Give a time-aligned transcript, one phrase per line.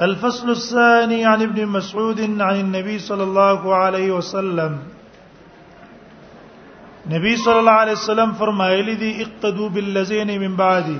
[0.00, 4.78] الفصل الثاني عن ابن مسعود عن النبي صلى الله عليه وسلم
[7.10, 10.98] نبی صلى الله عليه وسلم فرمایلی دي اقتدوا بالذین من بعدي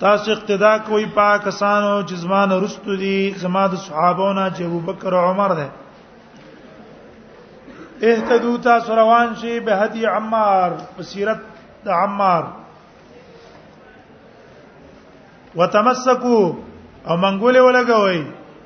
[0.00, 5.54] تاس اقتدا کوي پاک سانو جزمان رستو دي زما د صحابونو چې ابوبکر او عمر
[5.54, 5.68] ده
[8.02, 11.40] اهتدوا تاسو روان شي به هدي عمار بصیرت
[11.88, 12.44] عمار
[15.56, 16.52] وتمسكوا
[17.08, 18.22] او منګولې ولګوي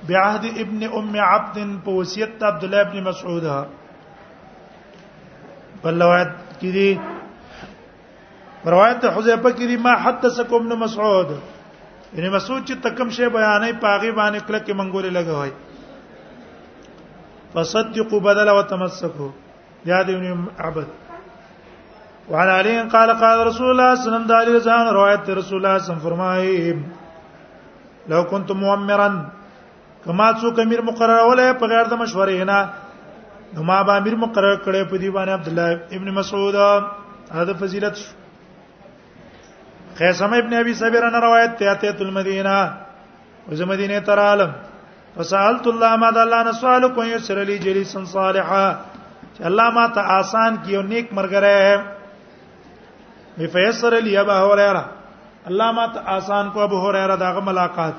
[0.09, 3.45] بعهد ابن ام عبد په وصیت عبد الله ابن مسعود
[5.83, 6.89] بل روایت کړي
[8.75, 11.29] روایت حذیفه کړي ما حدثکم ابن مسعود
[12.15, 15.51] ابن مسعود چې تکم شی بیانې پاغي باندې کله کې منګولې لګوي
[17.55, 19.31] فصدقوا بدل وتمسكوا
[19.91, 20.87] يا ابن عبد
[22.31, 25.77] وعن علي قال قال رسول الله صلى الله عليه وسلم روایت رسول الله صلى الله
[25.77, 27.04] عليه وسلم فرمایي
[28.09, 29.09] لو كنت مؤمرا
[30.05, 32.59] کما څوک امیر مقرر ولې په غیر د مشورې نه
[33.55, 36.73] نو ما به امیر مقرر کړې په دی باندې عبد الله ابن مسعود دا
[37.61, 37.95] فضیلت
[39.99, 42.57] قیسم ابن ابي صبر ان روایت ته تل مدینه
[43.49, 44.51] او زم مدینه تر عالم
[45.17, 48.67] فسالت الله ما د الله نسوال کو یسر لی جلیسا صالحا
[49.37, 51.61] چې الله ما ته آسان کیو نیک مرګره
[53.39, 54.85] وي فیسر لی ابا هريره
[55.51, 57.95] علامات آسان کو ابو هريره داغه ملاقات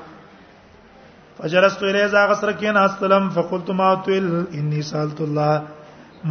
[1.38, 4.26] فجرست الیه زاغ سره کې استلم فقلت ما تل
[4.60, 5.62] انی سالت الله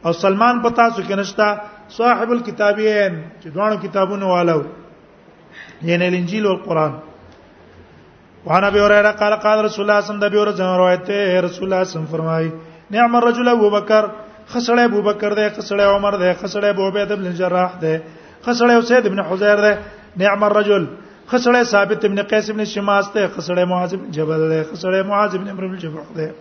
[0.05, 1.49] او سلمان پتا څو کې نشتا
[1.97, 4.59] صاحب الكتابین چې دوه کتابونه والو
[5.89, 6.93] یعنی الانجیل او القران
[8.45, 11.83] وعن ابي هريره قال قال رسول الله صلى الله عليه وسلم روایت ہے رسول الله
[11.83, 12.49] صلی الله فرمای
[12.93, 14.03] نعم الرجل ابو بکر
[14.51, 17.95] خسړې ابو بکر دی خسړې عمر دی خسړې ابو عبید بن جراح دی
[18.45, 19.73] خسړې اسید بن حذیر دی
[20.21, 20.83] نعم الرجل
[21.29, 25.47] خسړې ثابت ابن قیس ابن شماس ته خسړې معاذ بن جبل له خسړې معاذ بن
[25.49, 26.31] امر بن جبل ده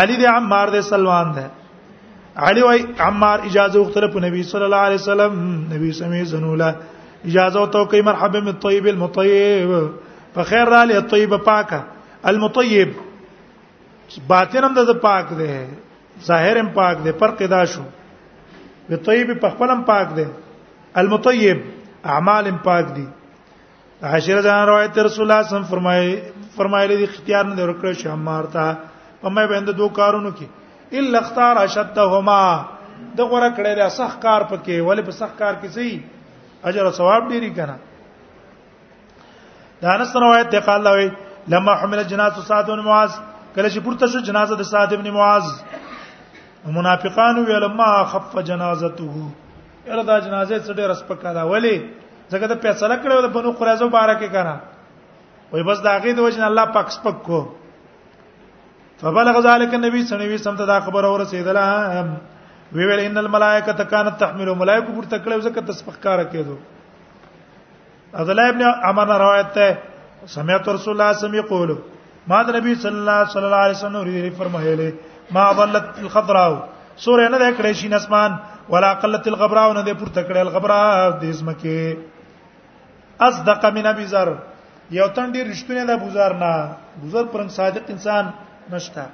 [0.01, 1.47] علی دی عمار دی سلمان ده
[2.47, 5.33] علی وای عمار اجازه وختره په نبی صلی الله علیه وسلم
[5.73, 6.75] نبی سمې زنوله
[7.25, 9.69] اجازه تو کوي مرحبا بالطيب المطيب
[10.35, 11.81] فخير را لې الطيب پاکه
[12.33, 12.93] المطيب
[14.29, 15.61] باطن هم د پاک ده
[16.27, 17.83] ظاهر هم پاک دی فرق دا شو
[18.89, 20.23] به طیب په خپلم پاک دی
[20.95, 21.57] المطیب
[22.03, 23.05] اعمال هم پاک دي
[24.03, 26.21] عاشره ځان روایت رسول الله صم فرمایي
[26.57, 28.73] فرمایلی دي اختیار نه ورکړ شو مارتا
[29.21, 32.65] په مې باندې دوه کارونو کې الا اختار شتهما
[33.17, 36.03] د غره کړه له صح کار پکې ولې په صح کار کې سي
[36.69, 37.75] اجر او ثواب ډیری کنه
[39.81, 41.11] دا انس روایت دی قال الله
[41.51, 43.11] لما حمل جنازه سعد بن معاذ
[43.55, 45.43] کله چې پورته شو جنازه د سعد بن معاذ
[46.67, 49.15] منافقان ویل ما خف جنازته
[49.87, 51.75] یره دا جنازه څه ډېر سپکا ده ولی
[52.31, 54.55] ځکه دا فیصله کړو د بنو قریظه بارکه کړه
[55.51, 57.39] وای بس دا غي د وجه الله پاک سپک کو
[59.01, 61.65] فبلغ ذلك النبي صلی الله علیه وسلم ته دا خبر اورسیدله
[62.75, 66.55] وی ویل ان الملائکه کانت تحمل ملائکه پر تکړه ځکه تسبیح کار کېدو
[68.13, 69.77] عبدالله ابن عمر روایت ته
[70.35, 71.71] سمعت رسول الله صلی الله علیه وسلم یقول
[72.27, 74.93] ما د نبی صلی الله علیه وسلم فرمایله
[75.31, 76.53] ما ضلت الخضراء
[76.99, 78.31] سورې نه ده کړې شین اسمان
[78.69, 81.97] ولا قلت الغبراء نه ده پورته کړې الغبراء د اسمکه
[83.27, 84.29] اصدق من ابي ذر
[84.97, 86.51] یو تن ډیر رښتونه ده بوزار نه
[87.01, 88.29] بوزار پرنګ صادق انسان
[88.73, 89.05] نشته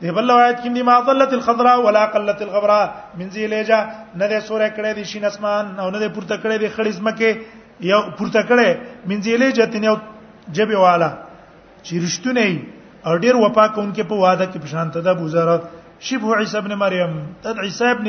[0.00, 2.86] دی بل روایت کې دی ما ضلت الخضراء ولا قلت الغبراء
[3.18, 3.78] من ذیلیجا
[4.18, 7.30] نه ده سورې کړې دي شین اسمان او نه ده پورته کړې دي خړې اسمکه
[7.80, 9.96] یو پورته کړې من ذیلیجا تنه
[10.52, 11.10] جبه والا
[11.86, 12.46] چې رښتونه
[13.08, 15.48] او ډیر وفا کوونکې په واده کې پښانته ده ابو ذر
[16.08, 17.12] شبه عیسی ابن مریم
[17.46, 18.08] د عیسی ابن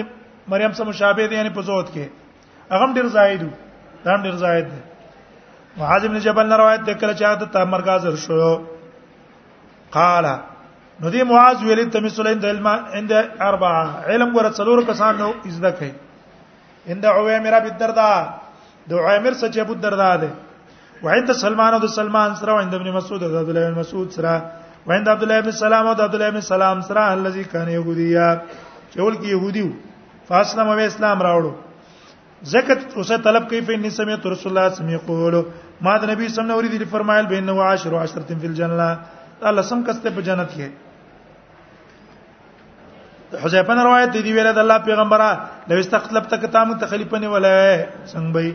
[0.53, 3.43] مریم سره مشابه دي یعنی په زوت کې هغه ډیر زائد
[4.05, 4.79] دا ډیر زائد دي
[5.79, 10.25] معاذ ابن جبل نه روایت ده کله چې هغه ته مرګازر شو قال
[11.03, 13.11] نو دی معاذ ویل ته مسلین د علم عند
[13.49, 15.91] اربعه علم ور څلور کسان نو ازده کوي
[16.93, 18.11] عند عویمر ابي الدرداء
[18.89, 20.31] د عویمر سچ ابو الدرداء ده
[21.07, 24.33] وعند سلمان د سلمان سره وعند ابن مسعود د عبد الله بن مسعود سره
[24.87, 28.25] وند عبد الله بن سلام او عبد الله بن سلام سره الذي كان يهوديا
[28.93, 29.63] چې ولکه يهودي
[30.29, 31.51] فاسلم او اسلام راوړو
[32.55, 35.35] زکات اوسه طلب کوي په نسمه رسول الله سم یقول
[35.87, 38.87] ما د نبی سم نه اوریدل فرمایل بین نو عشر و عشرت فی الجنه
[39.49, 40.69] الله سم کسته په جنت کې
[43.47, 45.29] حذیفه نے روایت دی ویله د الله پیغمبره
[45.71, 48.47] لو استخلفت کتام تخلیفه نه ولا څنګه به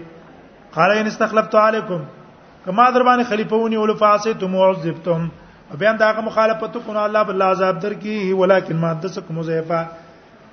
[0.79, 2.01] قال ان استخلفت علیکم
[2.65, 5.21] کما در باندې خلیفہ ونی ول فاسیتم وعذبتم
[5.79, 9.85] بیا دا هغه مخالفت کو نه الله بل عذاب درکې ولیکن ما دسکم زیفا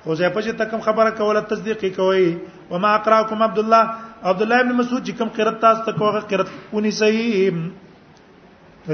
[0.04, 2.38] خو زیفا چې تکم خبره کوله تصدیق کوي
[2.72, 3.84] و ما اقراکم عبد الله
[4.32, 7.34] عبد الله ابن مسعود چې کوم قرات تاسو ته کوغه قرات اونې صحیح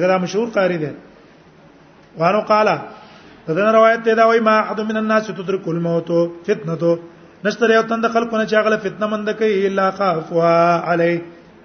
[0.07, 0.91] دا مشهور قاری دی
[2.23, 2.75] وانو قالا
[3.49, 6.09] دغه روایت دی دا وای ما احد من الناس تدرك الموت
[6.47, 6.91] فتنه تو
[7.49, 10.55] نشته یو تند خلقونه چې هغه فتنه مند کوي الا خافوا
[10.93, 11.11] علی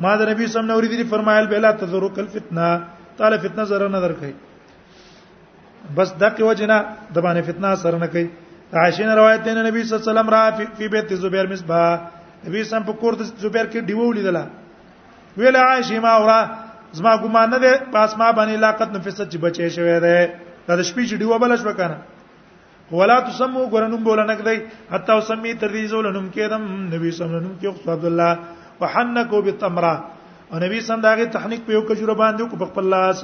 [0.00, 2.68] ما دا نبی صلی الله علیه وسلم فرمایل بلا تذرو کل فتنه
[3.18, 4.32] تعالی فتنه زره نه درکې
[5.96, 6.76] بس دغه وجنه
[7.14, 8.30] د باندې فتنه سره نه کوي
[8.72, 11.96] عائشہ روایت ده نبی صلی الله علیه وسلم را فی بیت زبیر مصباح
[12.46, 14.46] نبی سم په کور د زبیر کې دیو لیدله
[15.36, 16.40] ویل عائشہ ما اورا
[16.92, 20.30] زما ګمان نه ده پس ما باندې لاقت نفسه چې بچي شوی ده
[20.68, 21.96] دا د شپې چې دیو بلش وکنه
[22.92, 24.56] ولا تسمو ګرنم بولنک دی
[24.92, 26.62] حتا وسمی تر دې زولنم کېدم
[26.94, 28.32] نبی صلی الله علیه وسلم کې عبد الله
[28.80, 29.94] وحنکو بالتمره
[30.50, 33.22] او نبی صلی الله علیه وسلم تحنیک په یو کجوره باندې کو په خپل لاس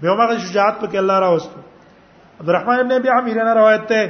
[0.00, 1.60] به عمر شجاعت په کې الله راوستو
[2.40, 4.04] عبدالرحمن ابن ابي عمير نے روایت ته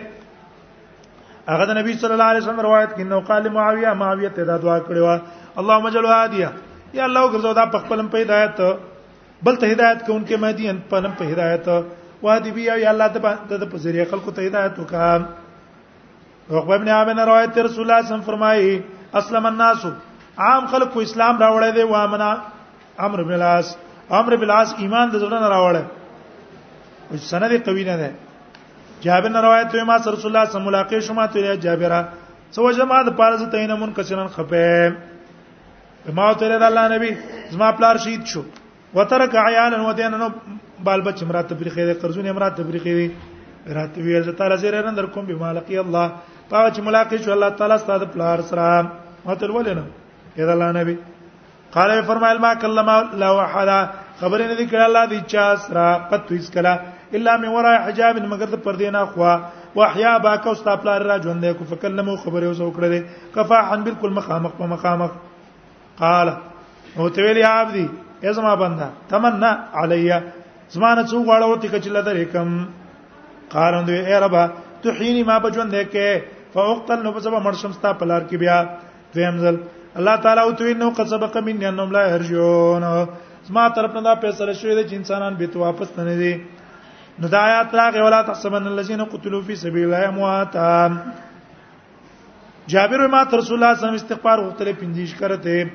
[1.53, 4.57] هغه د نبی صلی الله علیه وسلم روایت کې نو قال معاویه معاویه ته دا
[4.65, 5.19] دعا کړې وا
[5.61, 6.53] اللهم اجل هادیه
[6.99, 8.61] یا الله ګرځو دا په خپلم په هدایت
[9.43, 11.73] بل ته هدایت کوونکې مهدی ان په په هدایت
[12.23, 13.07] وادي بیا یا الله
[13.49, 17.85] ته د په ذریعہ خلقو ته هدایت وکړه عقبه ابن عامر روایت رسول الله صلی
[17.85, 18.75] الله علیه وسلم فرمایي
[19.21, 19.81] اسلم الناس
[20.47, 22.31] عام خلق کو اسلام راوړی دی وامنا
[23.09, 23.67] امر بلاس
[24.21, 25.85] امر بلاس ایمان د زړه راوړی
[27.11, 28.11] او سند قوی نه ده
[29.09, 31.99] جابر روایت ته ما رسول الله صلی الله علیه وسلم ملاقات شوم ته جابر
[32.57, 34.97] سو جما د پارز تینه منکسرن خپه
[36.17, 37.11] ما ته الله نبی
[37.53, 38.43] زما پلار شهید شو
[38.95, 40.29] وترک عیالا ودینن
[40.85, 43.11] بالبچ مراد تبریخې ده قرضونه مراد تبریخې ده
[43.77, 46.07] رات ویل تعالی زیر نن در کوم بمالقی الله
[46.51, 48.91] پاو چې ملاقات شو الله تعالی ستاسو پلار سره
[49.25, 49.85] متل ولنه
[50.39, 50.97] اذا الله نبی
[51.75, 52.91] قال فرمایل ما کلم
[53.23, 53.81] لا وحدا
[54.21, 56.77] خبر نه ذکر الله دی چا سره پتو اس کلا
[57.19, 59.39] الا من وراء حجاب مگر پر دینا خوا
[59.77, 63.03] واحیا با کو ستا پلار را ژوند کو فکلمو خبر یو سو کړل
[63.37, 65.11] کفا حن بالکل مخامخ په مخامخ
[66.03, 66.31] قال
[66.97, 67.87] او ته ویلی عبدي
[68.31, 70.21] ازما بندا تمنا علیا
[70.75, 72.49] زمانه څو غواړه وتی کچل درکم
[73.55, 74.35] قالند اے رب
[74.83, 76.07] تحینی ما بجوند کې
[76.55, 78.59] فوقتل نو بسبب مرشم ستا پلار کې بیا
[79.17, 79.57] دویم ځل
[79.99, 82.83] الله تعالی او توین نو قصبق من انهم لا يرجون
[83.49, 86.33] زما طرف نه دا فیصله شوې ده چې انسانان به واپس نه دي
[87.21, 90.73] نو دا آیات راغې ولا تحسبن الذين قتلوا في سبيل الله امواتا
[92.73, 95.71] جابر ما رسول الله صلی الله علیه وسلم استغفار غوښتل پندیش کرته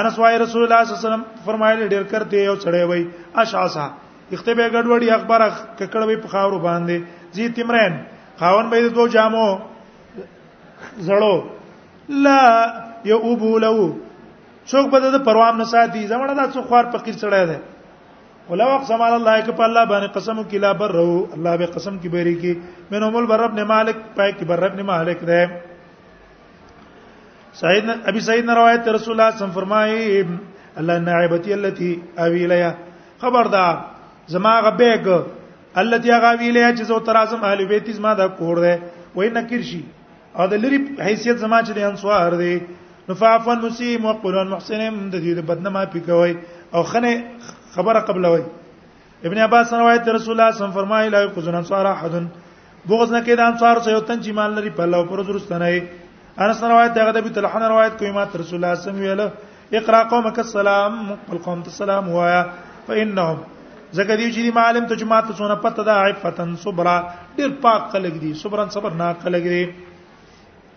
[0.00, 3.02] انس وايي رسول الله صلی الله علیه وسلم فرمایلی ډیر کرته یو چړې وای
[3.44, 3.86] اشعصا
[4.32, 5.40] اخته به ګډوډي اخبار
[5.78, 6.96] ککړ وي په خاورو باندې
[7.32, 7.94] زی تمرین
[8.40, 9.46] خاون به دو جامو
[11.08, 11.34] زړو
[12.26, 12.40] لا
[13.12, 13.76] یوبو لو
[14.70, 17.58] څوک به د پروام نه ساتي زمړه دا څو خور فقیر سړی دی
[18.50, 21.66] ولو اقسم علی الله که په الله باندې قسم کی لا بر رو الله به
[21.78, 22.52] قسم کی بری کی
[22.92, 25.42] من هم البرب نه مالک پای کی برب نه مالک دی
[27.60, 30.22] سعید ابي سعید نے روایت رسول الله صلی الله علیه وسلم فرمائے
[30.80, 32.72] اللہ نائبتی التي اویلیا
[33.20, 33.76] خبردار
[34.32, 35.04] زما غبېګ
[35.82, 38.74] التي غاویلې چې زو ترازم اهل بیت زما دا کور دی
[39.16, 39.82] وای نکیر شي
[40.38, 42.54] او د لری حیثیت زما چې د انصار دی
[43.08, 46.32] نفعفن مسیم وقلن محسنم د دې بدنما پکوي
[46.74, 47.12] او خنه
[47.74, 48.42] خبره قبلوي
[49.26, 52.14] ابن عباس روایت رسول الله صلی الله علیه وسلم فرمایي لا یقذن انصار احد
[52.88, 55.82] بغض نه کید انصار سه یو تن چې مان لري په الله پر درستنه
[56.44, 59.02] انس روایت دغه د بیت الحن روایت کوي ما رسول الله صلی الله علیه وسلم
[59.06, 59.26] ویله
[59.82, 60.94] اقرا قومک السلام
[61.34, 62.42] القوم السلام وایا
[62.86, 63.38] فانهم
[63.92, 66.96] زکه دی چې دی معلم ته جماعت ته سونه پته ده عفتن صبرا
[67.36, 69.62] ډیر پاک خلق دي صبرن صبر نه خلق دي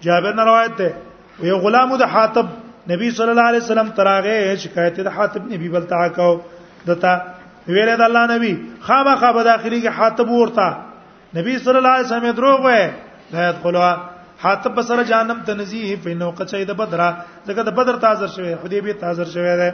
[0.05, 0.93] جابر نه روایت ده
[1.49, 2.45] یو غلام د حاتب
[2.91, 6.29] نبی صلی الله علیه وسلم تراغه شکایت د حاتب نبی بل تا کو
[6.87, 7.13] دتا
[7.67, 8.53] ویل د الله نبی
[8.89, 10.69] خامخا به داخلي کې حاتب ورتا
[11.39, 12.81] نبی صلی الله علیه وسلم دروغ وای
[13.33, 13.93] لا يدخلوا
[14.45, 19.25] حاتب بسره جانم تنزیه فینو قچې د بدره زکه د بدر تازه شوی حدیبی تازه
[19.33, 19.73] شوی ده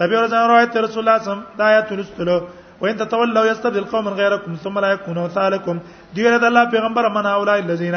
[0.00, 2.36] نبی ورځ روایت رسول الله صم دا آیات رسولو
[2.80, 5.78] وان تتولوا يستبدل قوما غيركم ثم لا يكونوا امثالكم
[6.16, 7.96] دی ورځ الله پیغمبر من هؤلاء الذين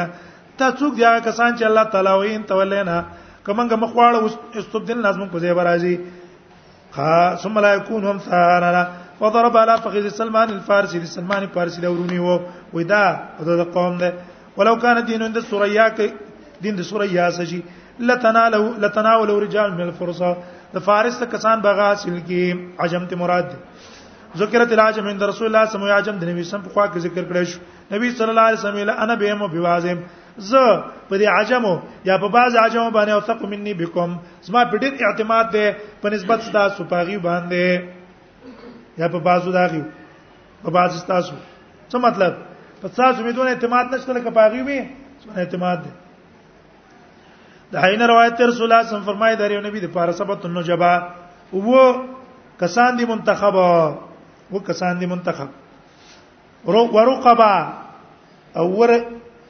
[0.58, 3.04] تاسو دی هغه کسان چې الله تعالی وین تولینا
[3.46, 5.98] کومنګ مخواړه استبدل لازم کو زیبر راځي
[6.98, 8.82] ها ثم لا يكونوا ثالرا
[9.20, 12.40] وضرب على فخذ سلمان الفارسي لسلمان الفارسي لوروني وو
[12.72, 13.04] ودا
[13.40, 14.14] د قوم ده
[14.56, 15.88] ولو كان دين عند السوريا
[16.60, 17.62] دين سريا سجي
[18.00, 20.36] لتناولوا لتناولوا رجال من الفرصه
[20.76, 22.40] د فارس ته کسان بغا حاصل کی
[22.84, 23.56] عجم ته مراد دی
[24.40, 27.04] ذکرت العجم عند رسول الله صلی الله علیه وسلم د نبی سم په خوا کې
[27.06, 27.58] ذکر کړی شو
[27.94, 30.02] نبی صلی الله علیه وسلم انا بهم بوازم
[30.50, 30.66] ز
[31.08, 31.72] په دې عجمو
[32.10, 34.16] یا په باز عجمو باندې او ثق مني بكم
[34.48, 35.66] زما په ډېر اعتماد ده
[36.04, 39.82] په نسبت تاسو پاغي باندې یا په بازو داغي
[40.62, 42.40] په باز تاسو څه مطلب
[42.80, 46.00] په تاسو مې دونه اعتماد نشته لکه پاغي مې اعتماد ده
[47.72, 50.92] د عین روایت رسول الله صم فرمای دریو نبی د پارسبت النجبا
[51.52, 51.82] وو
[52.60, 53.54] کسان دي منتخب
[54.52, 55.48] وو کسان دي منتخب
[56.74, 57.52] رو ورقبا
[58.60, 58.90] او ور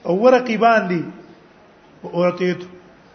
[0.09, 1.03] او ورقبان دي
[2.13, 2.61] اورتیت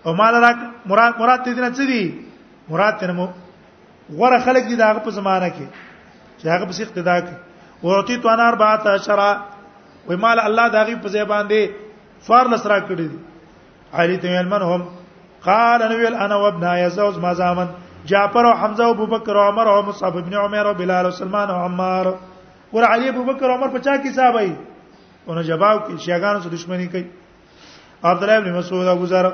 [0.05, 0.51] او مال را
[0.85, 2.23] مراد مراد دې نه څه دي
[2.69, 3.27] مراد ته مو
[4.21, 5.67] غره خلق دي داغه په زمانہ کې
[6.37, 7.35] چې هغه په اقتدا کې
[7.81, 13.30] اورتیت وانا 14 و مال الله داغي په ځای باندې فار لسرا کړی دي
[13.93, 14.83] علی ته منهم
[15.45, 17.67] قال انا ويل انا وابن يزوج ما زامن
[18.05, 21.49] جعفر او حمزه او ابوبکر او عمر او مصعب ابن عمر او بلال او سلمان
[21.49, 22.17] او عمار
[22.73, 24.55] ګور علی ابوبکر عمر په چا کې صاحب ای
[25.27, 27.03] اونو جواب کې شیاګانو سره دښمنی کوي
[28.03, 29.31] عبد الله ابن مسعود او گزار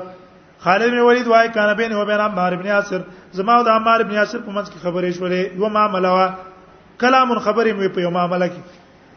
[0.60, 3.00] خالد بن ولید وای کانه بین او بین عمار ابن یاسر
[3.32, 6.26] زما او د عمار ابن یاسر په منځ کې خبرې شولې یو معاملې وا
[7.00, 8.60] کلام خبرې مې په یو معاملې کې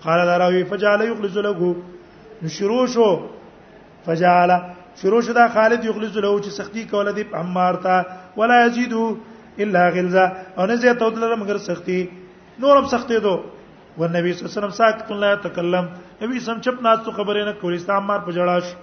[0.05, 3.07] قال دراوی فجعل یخلص له شروع شو
[4.05, 4.51] فجعل
[5.01, 7.97] شروع شو دا خالد یخلص له چې سختی کوله دی عمار ته
[8.39, 9.05] ولا یزیدو
[9.65, 10.25] الا غلظه
[10.57, 12.01] او نه زه ته دلته مگر سختی
[12.65, 15.85] نورم سختی دو ونبی صلی الله علیه وسلم ساکت لا تکلم
[16.21, 18.75] نبی سم چپ ناستو خبرې نه کولې ستا عمار په جړا شو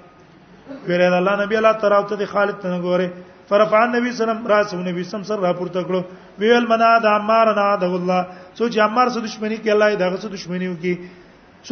[0.90, 3.08] ویره د الله نبی الله تعالی ته د خالد ته غوره
[3.48, 7.64] فرفع نبی سلام راس نبی سم سر را پورته کړو ویل منا د عمار نه
[7.84, 8.20] د الله
[8.60, 10.94] سوچ عمار سره دښمنی کې الله دغه سره دښمنی وکي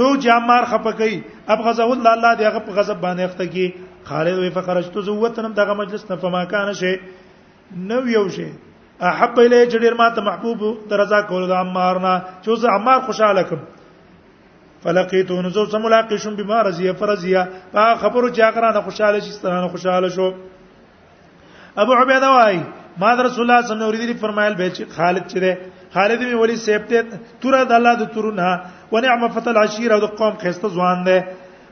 [0.01, 3.67] سوچ عمار خپکې اب غزه الله الله دغه په غضب باندې اخته کی
[4.11, 6.95] خالد وی فخرجت زوتنم دغه مجلس نه فما کان شي
[7.93, 8.49] نو یو شي
[9.13, 13.63] احب الی جدیر ما ته محبوب درزا کول د عمارنا چې زه عمار خوشاله کم
[14.85, 19.19] فلقیتو نزو سم ملاقات شوم به ما رضیه فرضیه هغه خبرو چې هغه نه خوشاله
[19.21, 20.33] شي ستانه خوشاله شو
[21.83, 22.61] ابو عبیده وای
[22.99, 25.53] ما در رسول الله صلی الله علیه وسلم فرمایل به چې خالد چې ده
[25.95, 27.03] خالد می ولی سیبته
[27.41, 28.49] تور د الله د تورنا
[28.93, 31.19] و نعم فتل عشیره د قوم خسته ځوان ده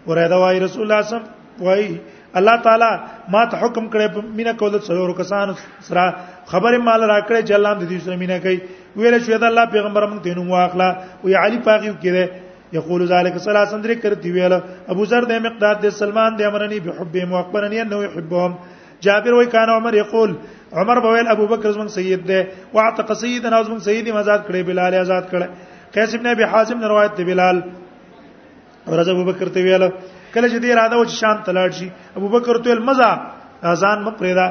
[0.06, 1.20] ورته وای رسول الله صلی
[1.58, 1.98] الله علیه وسلم
[2.38, 2.88] الله تعالی
[3.32, 4.06] ما ته حکم کړی
[4.38, 5.46] مینا کول څلور کسان
[5.88, 6.04] سره
[6.52, 8.60] خبره مال را کړې چې الله دې دې سره مینا کوي
[8.96, 10.90] ویل شو دا الله پیغمبر موږ دینو واخلا
[11.24, 12.28] او علي پاغي کړي
[12.72, 14.52] یقول ذلك ثلاثا درې کرتی ویل
[14.94, 18.52] ابو ذر د مقداد د سلمان د امرنی بحبهم واقبرنی انه يحبهم
[19.06, 20.30] جابر وای کان عمر یقول
[20.78, 25.22] عمر بویل ابو بکر زمون سید ده واعتق سیدنا زمون سیدی مزاد کړي بلال آزاد
[25.30, 25.48] کړي
[25.94, 27.60] قیس ابن ابي حازم نے روایت دی بلال
[28.86, 29.84] اور ابو بکر ته ویل
[30.34, 33.10] کله چې دی اراده و چې شام تلاړ شي ابو بکر ته مزا
[33.72, 34.46] اذان مپریدا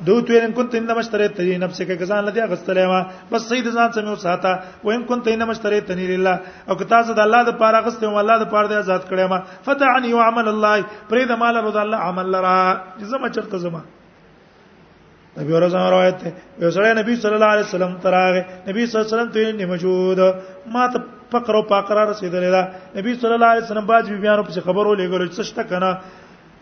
[0.00, 3.00] دو تو ان كنت انما اشتريت تني نفسك غزان لدی غستلې ما
[3.32, 4.50] بس سید ځان سمې او ساته
[4.84, 8.04] و ان كنت انما اشتريت تني لله او که تاسو د الله د پاره غستې
[8.04, 10.72] او الله د پاره د آزاد کړې ما فتعني وعمل الله
[11.10, 12.56] پرې د مال رضا الله عمل لرا
[13.14, 13.80] زما چرته زما
[15.38, 16.30] نبی ورځ روایت ده
[16.66, 19.64] یو سره نبی صلی الله علیه وسلم تراغه نبی صلی الله علیه وسلم ته نه
[19.72, 20.20] موجود
[20.76, 21.00] ما ته
[21.32, 22.62] فقر او فقره رسیدلې ده
[23.00, 25.90] نبی صلی الله علیه وسلم باج بیان په خبرو لګول څه شته کنه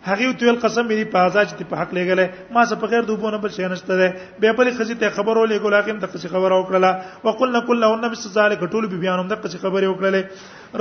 [0.05, 3.37] هغه تو قسم مې په آزاد چې په حق لګلې ما څه په غیر دوبونه
[3.45, 4.07] بل شي نشته ده
[4.43, 8.03] به بل خزي ته خبر ولې ګل اخیم د قصې خبر او کړله وقلنا كلهن
[8.15, 10.21] بس ذلك ټول به بیانوم د قصې خبرې وکړلې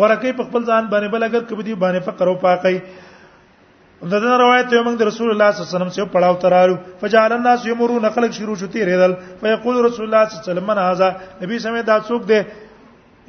[0.00, 2.76] ورکه په خپل ځان باندې بل اگر کبه دی باندې فقر او پاکي
[4.12, 6.76] د دې روایت یو موږ د رسول الله صلی الله علیه وسلم څخه پړاو ترالو
[7.00, 10.78] فجعل الناس یمرون خلق شروع شتي ریدل فیقول رسول الله صلی الله علیه وسلم من
[10.84, 11.08] هذا
[11.42, 12.40] نبی سمې دا څوک دی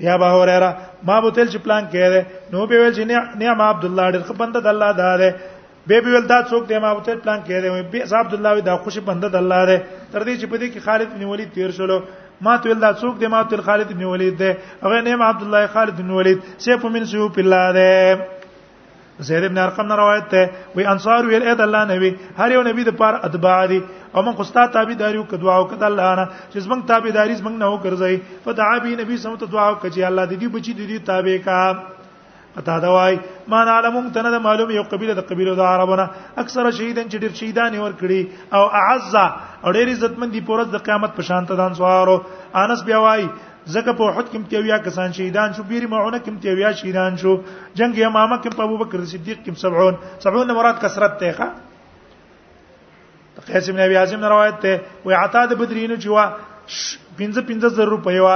[0.07, 0.69] یا به وراره
[1.09, 4.57] ما به تل چې پلان کړي نو به ویل چې نعم عبد الله ډېر خپند
[4.67, 5.19] د الله دار
[5.89, 8.77] به به ول دا څوک دی ما به تل پلان کړي به عبد الله دا
[8.85, 9.77] خوشی بنده د الله دی
[10.11, 12.01] تر دې چې په دې کې خالد بن ولید تیر شلو
[12.45, 14.47] ما ته ولدا څوک دی ما ته خالد بن ولید دی
[14.83, 17.89] هغه نیم عبد الله خالد بن ولید سیف من سیوف الله دی
[19.27, 22.83] زید ابن ارقم نه روایت ته وی انصار ویل اید الله نبی هر یو نبی
[22.89, 23.79] د پار اتباع دي
[24.15, 27.55] او موږ خو ستاسو تابعداري او کدعا او کد الله نه چې زمنګ تابعداري زمنګ
[27.63, 31.37] نه وګرځي فدعا به نبی سمته دعا او کجي الله دې دې بچي دې تابع
[31.47, 31.59] کا
[32.55, 36.05] قطا دا وای ما علم تن د معلوم یو قبيله د قبيله د عربونه
[36.43, 38.19] اکثر شهیدان چې ډیر شهیدان ور کړی
[38.57, 39.15] او اعز
[39.65, 42.17] او ډیر عزتمن دي پورز د قیامت په شان ته دان سوارو
[42.61, 43.23] انس بیا وای
[43.75, 47.33] زکه په احد کې متویا کسان شهیدان شو بیر معونه کې متویا شهیدان شو
[47.81, 51.47] جنگ یمامه کې په ابوبکر صدیق کې 70 70 مراد کثرت ته ښه
[53.51, 54.73] قیس ابن ابي عاصم روایت ته
[55.07, 56.25] وي عطا د بدرینو چې وا
[57.21, 58.35] 15 15 زر روپۍ وا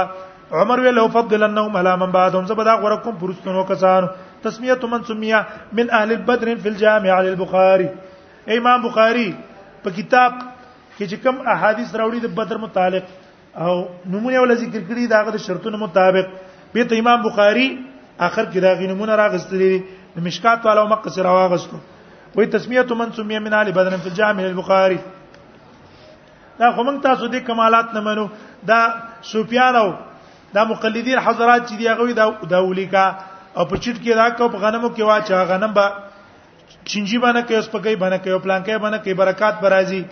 [0.52, 4.06] عمر ویل او فضل انهم الا من بعدهم زبدا غورکم پرستونو کسان
[4.42, 7.88] تسمیه من سمیا من اهل بدر فی الجامع للبخاری
[8.58, 9.32] امام بخاری
[9.84, 10.32] په کتاب
[10.98, 13.04] کې چې کوم احادیث راوړي د بدر متعلق
[13.66, 13.74] او
[14.14, 16.26] نمونه ول ذکر کړي دا غو شرطونو مطابق
[16.74, 17.68] به ته امام بخاری
[18.30, 19.84] اخر کې دا غي نمونه راغستلې
[20.16, 21.82] د مشکات والا او مقص راغستو
[22.38, 27.46] وې تسمیه من سمیا من اهل بدر فی الجامع للبخاری دا خو موږ تاسو دې
[27.52, 28.28] کمالات نه منو
[28.72, 28.80] دا
[29.36, 29.88] سفیان او
[30.54, 33.04] دا مقلدین حضرات چې دی هغه دا داولی کا
[33.56, 35.86] او په چټ کې راکو په غنمو کې واچا غنم با
[36.84, 40.02] چنجي باندې کې اوس پکې باندې کې او پلان کې باندې کې برکات برازي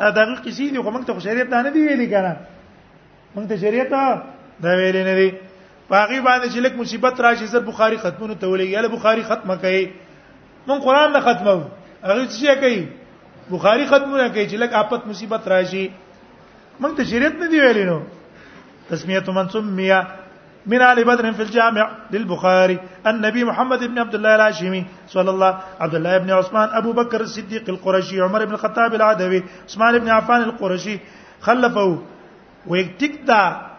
[0.00, 2.32] دغه قصې دی خو موږ ته شریعت نه دی ویلي کنه
[3.36, 3.88] موږ ته شریعت
[4.64, 5.30] دا ویلي نه دی
[5.90, 9.84] باقي باندې چې لک مصیبت راشي زر بخاری ختمونه ته ولې یاله بخاری ختمه کوي
[10.66, 11.56] مون قران نه ختمو
[12.04, 12.88] هغه څه کوي
[13.56, 15.84] بخاری ختمونه کوي چې لک آفت مصیبت راشي
[16.82, 17.98] موږ ته شریعت نه دی ویلي نو
[18.90, 20.02] تسميه من سمي
[20.66, 25.94] من علي بدر في الجامع للبخاري النبي محمد بن عبد الله الهاشمي صلى الله عبد
[25.94, 30.98] الله بن عثمان أبو بكر الصديق القرشي عمر بن الخطاب العدوي عثمان بن عفان القرشي
[31.40, 32.02] خلفه
[32.66, 33.28] ويكتك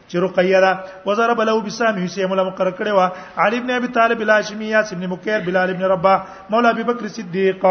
[0.08, 3.06] چې رقیه بسام حسین مولا مقر کړي وا
[3.46, 6.14] علي ابن ابي طالب الهاشمي یاس ابن مکیر بلال ابن ربا
[6.50, 7.64] مولا ابي بکر صدیق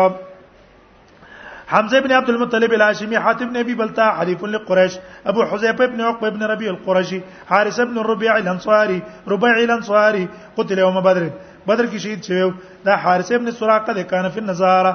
[1.75, 4.93] حمزه بن عبد المطلب الهاشمي حاتم بن ابي بلتا حليف لقريش
[5.29, 10.97] ابو حذيفه بن عقبه بن ربيع القرشي حارث بن الربيع الانصاري ربيع الانصاري قتل يوم
[11.07, 11.23] بدر
[11.67, 12.53] بدر کې شهید شوی
[12.85, 14.93] دا حارث بن سراقه د کان فی النزاره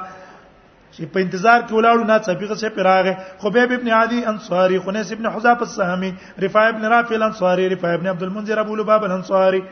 [0.93, 5.31] چې په انتظار کې ولاړو نه څپیغه سه پراغه خبيب ابن عدي انصاري خنيس ابن
[5.35, 9.63] حذافه السهمي رفاعه ابن رافع الانصاري رفاعه ابن عبد المنذر ابو لباب الانصاري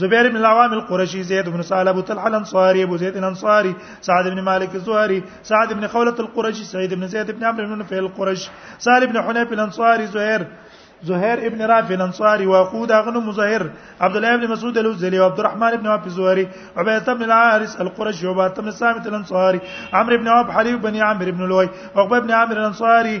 [0.00, 3.72] زبير بن العوام القرشي زيد بن سعد ابو طلحه الانصاري ابو زيد الانصاري
[4.06, 7.98] سعد بن مالك الزهري سعد بن خوله القرشي سعيد بن زيد بن عمرو بن نفيل
[8.04, 8.50] القرشي
[8.84, 10.42] سالم بن حنيف الانصاري زهير
[11.08, 13.64] زهير ابن رافع الانصاري وقود اغن مزهر
[14.04, 16.46] عبد الله بن مسعود الوزلي وعبد الرحمن بن وهب الزهري
[16.78, 19.60] عبيده بن العارس القرشي وعبيده بن سامت الانصاري
[19.98, 23.16] عمرو بن عوف حليب بن عامر بن لؤي عقبه بن عامر الانصاري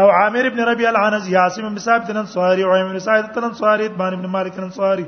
[0.00, 4.26] او عامر بن ربيع العنزي عاصم بن ثابت الانصاري وعيم بن سعيد الانصاري ابن بن
[4.36, 5.06] مالك الانصاري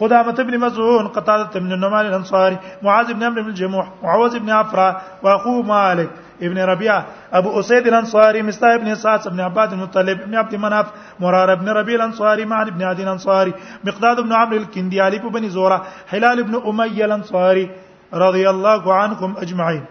[0.00, 5.02] قدامة بن مزعون قتادة بن النمال الأنصاري معاذ بن عمرو بن الجموح وعوز بن عفراء
[5.22, 6.10] وأخوه مالك
[6.42, 10.86] ابن ربيعة أبو أسيد الأنصاري مستا بن سعد بن عباد المطلب بن عبد مناف
[11.20, 13.52] مرار بن ربيع الأنصاري معن بن عدي الأنصاري
[13.84, 17.70] مقداد بن عمرو الكندي علي بن زورة هلال بن أمية الأنصاري
[18.14, 19.84] رضي الله عنكم أجمعين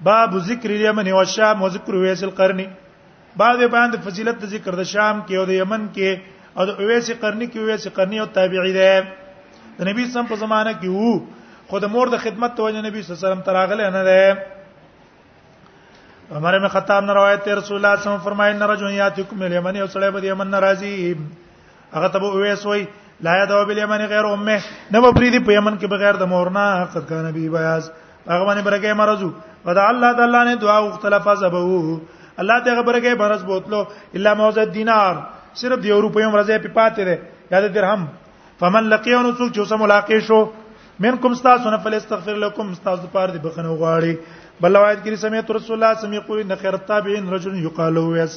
[0.00, 2.66] باب ذكر اليمن والشام وذكر ويس القرن
[3.36, 6.18] باب بيان فضيله ذكر الشام كي د شام کې
[6.58, 8.96] او د اویس قرنی کې اویس قرنی او تابعی دی
[9.78, 11.14] د نبی سم په زمانه کې وو
[11.70, 14.20] خو د مور د خدمت توجه نبی صلی الله علیه وسلم تراغله نه ده
[16.36, 18.86] عمر بن خطاب نه روایت ته رسول الله صلی الله علیه وسلم فرمایي نه رجو
[18.98, 20.94] یاتکم الیمن یو سړی به یمن ناراضی
[21.92, 22.82] هغه ته اویس وای
[23.24, 24.58] لا یدو بالیمن غیر امه
[24.94, 27.84] نه به پریدي په یمن کې بغیر د مور نه حق کا نبی بیاز
[28.28, 29.30] هغه باندې برګه مرزو
[29.66, 32.00] ودا الله تعالی نه دعا وختلفه زبو
[32.42, 33.80] الله ته خبرګه برز بوتلو
[34.14, 35.14] الا موزه دینار
[35.60, 38.04] صرف د یو روپیو مرزه په پاتې ده یا د درهم
[38.62, 40.38] فمن لقيون څوک چې اوسه ملاقات شو
[41.06, 45.52] منکم استاسو نه فل استغفر لكم استاذ پار دی بخنه غواړي بل روایت کې سمعت
[45.58, 48.36] رسول الله سمي قوي ان خير التابعين رجل يقال ويس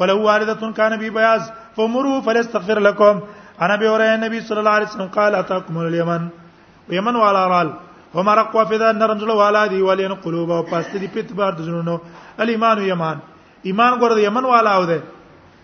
[0.00, 1.42] ولو واردة كان بي بياض
[1.78, 3.20] فمروا فليستغفر لكم
[3.64, 6.28] انا بي اوره النبي صلى الله عليه وسلم قال اتاكم اليمن
[6.90, 7.72] ويمن وعلى رال
[8.14, 11.98] هما رقوا في ذا نرمزل والا دي ولين قلوب او پاست دي پت بار دزنونو
[12.44, 13.18] الايمان يمان
[13.70, 15.00] ایمان ګور د یمن والا او ده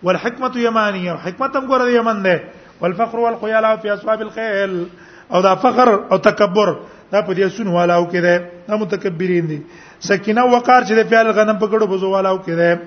[0.03, 2.35] والحکمت یمانی او حکمت هم ګوره یمن ده
[2.81, 4.87] والفقر والخيال او فی اصحاب الخيل
[5.33, 6.69] او دا فخر او تکبر
[7.13, 8.37] دا په دې سن والاو کې ده
[8.69, 9.59] دا متکبرین دي
[10.01, 12.79] سکینه وقار چې د پیال غنم پکړو بزو والاو کې ده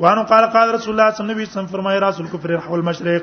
[0.00, 3.22] وانه قال قال رسول الله صلی الله علیه وسلم فرمایي رسول کفر حول المشرق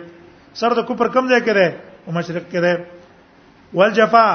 [0.53, 1.67] سر د کفر کم ځای کې ده
[2.07, 2.79] او مشرق کې ده
[3.73, 4.27] والجفا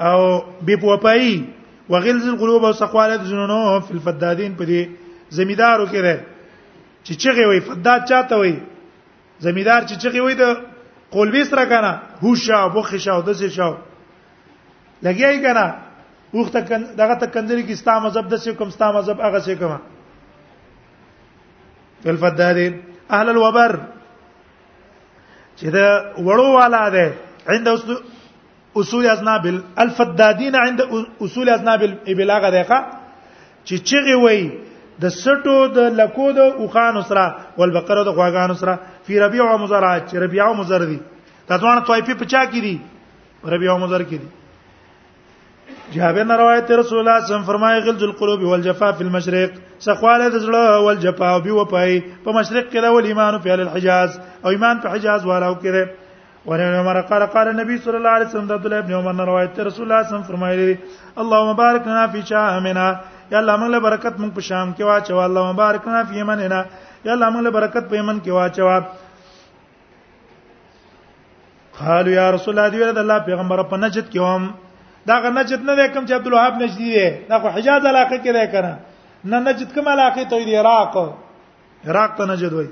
[0.00, 0.20] او
[0.66, 1.42] بيپوپای
[1.90, 4.82] وغلظ القلوب او سقوالات جنونو فی الفدادین په دې
[5.30, 6.20] زمیدارو کې ده
[7.04, 8.56] چې چغه وي فداد چاته وي
[9.40, 10.44] زمیدار چې چغه وي د
[11.10, 11.90] قلبي سره کنه
[12.24, 13.74] هوشا بوخشا او دسه شاو
[15.04, 15.74] لګیای کنه
[16.34, 16.60] وخته
[17.00, 19.78] دغه تکندري کې ستا مذهب د څه کوم ستا مذهب هغه څه کوم
[22.04, 23.80] فل فدادین اهل الوبر
[25.56, 27.14] چې دا وړو والا ده
[27.48, 27.68] عند
[28.80, 29.46] اصول اذناب
[29.78, 30.80] الفدادین عند
[31.20, 32.86] اصول اذناب البلاغه ده
[33.66, 34.52] چې چغه وي
[35.02, 37.24] د سټو د لکو د اوخان سره
[37.58, 38.74] ول بقره د غواګان سره
[39.06, 40.98] فی ربیع او مزرعات چې ربیع او مزر دي
[41.48, 42.74] تاسوانه طایفه پچا کی دي
[43.54, 44.28] ربیع او مزر کی دي
[45.94, 49.50] جابر نے روایت رسول الله صلی الله فرمایي غلظ القلوب والجفاء في المشرق
[49.86, 53.52] سخواله د زړه او الجفاء بي و پي په مشرق کې د ول ایمان په
[53.58, 58.26] الحجاز او ایمان په حجاز والاو کړي ورنه عمر قال قال النبي صلى الله عليه
[58.26, 60.76] وسلم عبد الله بن عمر روایت رسول الله صلی الله فرمایلی
[61.24, 62.88] اللهم بارك لنا في شامنا
[63.30, 66.60] یا الله موږ له برکت موږ په شام کې واچو الله مبارکنا فی یمننا
[67.08, 68.80] یا الله موږ له برکت په یمن کې واچو
[71.78, 74.44] قالو یا رسول الله دی ورته الله پیغمبر په نجد کې وم
[75.08, 78.30] دا غ نجد نه وکم چې عبد الوهاب نجدی دی دا خو حجاز علاقه کې
[78.36, 78.72] دی کنه
[79.30, 80.96] نه نجد کوم علاقه ته دی عراق
[81.84, 82.68] عراق ته نجد وای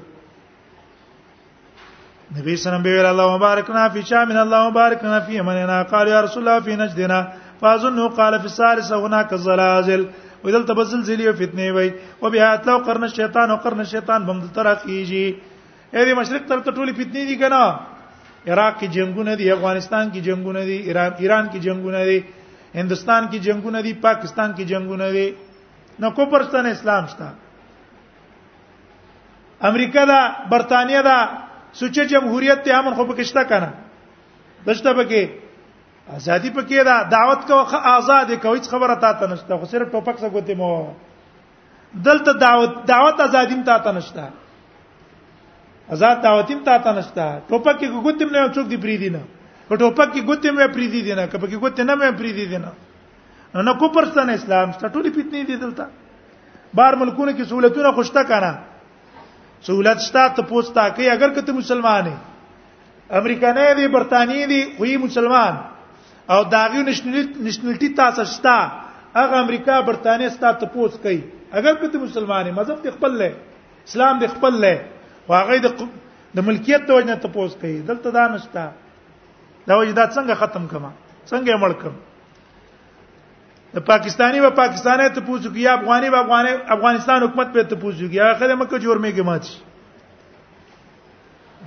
[2.38, 6.20] نبی صلی الله علیه و الله مبارکنا فی شامن الله مبارکنا فی مننا قال یا
[6.28, 7.20] رسول الله فی نجدنا
[7.60, 10.04] فاظن قال فی الثالثه هناك الزلازل
[10.44, 11.88] ودل تبزل زلی او فتنه وي
[12.22, 15.26] او بیا اتلو قرن شیطان او قرن شیطان بم تر اخیږي
[15.94, 17.62] اې دی مشرق طرف ته ټولې فتنې دي کنه
[18.50, 22.18] عراق کې جنگونه دي افغانستان کې جنگونه دي ایران ایران کې جنگونه دي
[22.74, 25.26] هندستان کې جنگونه دي پاکستان کې جنگونه دي
[26.00, 27.28] نو کوپرستان اسلام شته
[29.70, 31.18] امریکا دا برتانیا دا
[31.78, 33.70] سوچ جمهوریت ته امن خو پکښتا کنه
[34.66, 35.22] دشته پکې
[36.10, 40.18] ازادي پکې دا دعوت کوخه آزاد کوي څه خبره تا ته نشته خو صرف ټوپک
[40.18, 40.86] څه ګوتې مو
[41.94, 44.24] دلته دعوت دعوت ازادیم تا ته نشته
[45.92, 49.20] آزاد دعوتیم تا ته نشته ټوپک کې ګوتې نه څوک دی پری دی نه
[49.70, 52.72] ټوپک کې ګوتې مې پری دی نه کپه کې ګوتې نه مې پری دی نه
[53.54, 55.86] نو نو کوپر ستان اسلام ست ټولې پیتنې دي دلته
[56.74, 58.52] بار ملکونو کې سہولتونه خوشته کړه
[59.70, 64.62] سہولت شته ته پوسټه کوي اگر که ته مسلمان یې امریکا نه دی برتانی دی
[64.76, 65.62] خو مسلمان
[66.30, 66.82] او داغي
[67.42, 68.54] نشنلټي تاسو شتا
[69.14, 71.20] هغه امریکا برتانیا ستا ته پوس کوي
[71.61, 73.30] اگر که ته مسلمانې مذهب دې خپل لې
[73.90, 74.76] اسلام دې خپل لې
[75.28, 78.64] واغې د د ملکیت ته وجنه ته پوس کوي دلته دا نشتا
[79.66, 80.90] دا وجدا څنګه ختم کما
[81.26, 81.94] څنګه مړکم
[83.74, 87.98] د پاکستانی و پاکستانه ته پوس کوي افغاني و افغاني افغانستان حکومت په ته پوس
[88.06, 89.52] کوي اخر مکه جوړمه کې ماچ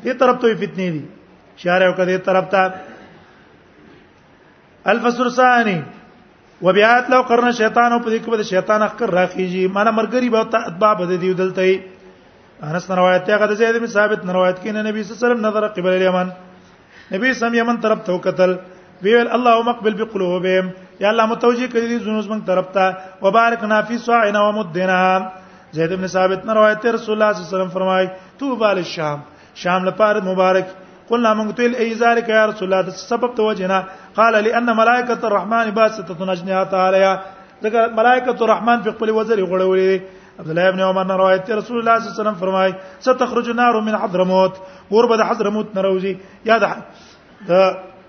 [0.06, 1.06] دې طرف ته فتنې دي
[1.64, 2.68] شارع او کده طرف ته
[4.92, 5.78] الفسر ثاني
[6.66, 11.16] وبيات لو قرن شيطان او په بده شیطان اخر راخیږي معنی مرګری به اتباع بده
[11.22, 11.70] دی دلته
[12.68, 15.64] انس روایت ته د زید بن ثابت روایت کینه نبی صلی الله علیه وسلم نظر
[15.76, 16.28] قبل الیمن
[17.14, 18.52] نبی سم یمن طرف ته وکتل
[19.04, 20.66] ویل الله مقبل بقلوبهم
[21.02, 22.86] یا الله متوجی کړي دي زونوس من طرف ته
[23.24, 25.02] وبارکنا فی صاعنا ومدنا
[25.76, 28.06] زید بن ثابت روایت رسول الله صلی الله علیه وسلم فرمای
[28.40, 29.20] تو بال شام
[29.62, 30.66] شام لپاره مبارک
[31.10, 33.84] قلنا مونږ ته ای ذالک یا رسول الله سبب توجنا
[34.18, 37.14] قال لان ملائکه الرحمن باسته نجنات علیا
[37.64, 42.08] ځکه ملائکه الرحمن په خپل وزري غړولې عبد الله ابن عمر روایت رسول الله صلی
[42.08, 42.72] الله علیه وسلم فرمای
[43.08, 44.58] ستخرج نار من حضرموت
[44.94, 46.14] اور به حضرموت نروزی
[46.52, 47.60] یا ده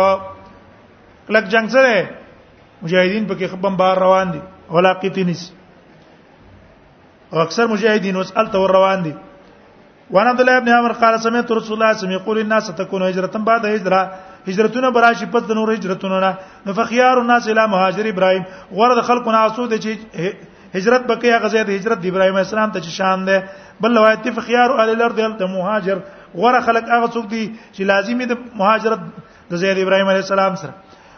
[1.27, 2.16] کلک جنگ سره
[2.81, 5.51] مجاهدین پکې خبم بار روان دي ولاقیت نس
[7.33, 9.13] او اکثر مجاهدین وسال ته روان دي
[10.11, 13.01] وان عبد الله ابن عمر قال سمعت رسول الله صلی الله علیه وسلم الناس تكون
[13.03, 14.01] هجرتن بعد هجره
[14.47, 16.19] هجرتونه براشي پس د نور هجرتونه
[16.65, 18.43] نه فخيار الناس الى مهاجر ابراهيم
[18.79, 23.43] غرض خلقنا اسود چې هجرت بقيه غزه د هجرت د ابراهيم السلام ته شان ده
[23.81, 25.97] بل روایت فخيار اهل الارض الته مهاجر
[26.43, 28.99] غره خلق هغه څوک دي چې لازمي د مهاجرت
[29.51, 30.73] د زید ابراهيم عليه السلام سره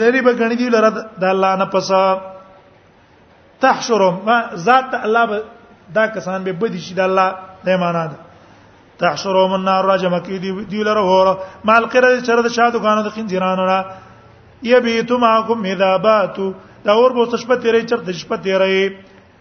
[0.00, 1.90] لری به غنی دی لره د الله نه پس
[3.64, 4.36] تحشرهم ما
[4.68, 5.40] ذات الله
[5.94, 8.18] دا کسان به بدی شي د الله د معنا ده
[8.98, 13.14] تحشرهم النار رجم کی دی دی لره وره مال قره چر د شادو غانو د
[13.16, 13.78] خین جیرانو را
[14.62, 16.52] یبیتو معکم اذا باتو
[16.84, 18.80] دا اور بو تشپتی ری چر تشپتی ری